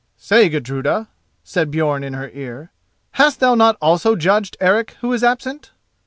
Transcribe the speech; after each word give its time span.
"Say, 0.17 0.49
Gudruda," 0.49 1.09
said 1.43 1.69
Björn 1.69 2.03
in 2.03 2.13
her 2.15 2.31
ear, 2.31 2.71
"hast 3.11 3.39
thou 3.39 3.53
not 3.53 3.77
also 3.79 4.15
judged 4.15 4.57
Eric 4.59 4.97
who 5.01 5.13
is 5.13 5.23
absent?" 5.23 5.73